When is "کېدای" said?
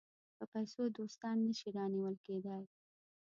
2.25-2.63